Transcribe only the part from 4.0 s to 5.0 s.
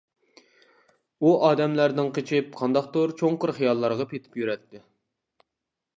پېتىپ يۈرەتتى.